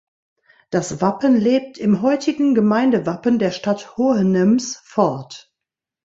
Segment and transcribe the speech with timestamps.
[0.71, 5.53] Das Wappen lebt im heutigen Gemeindewappen der Stadt Hohenems fort.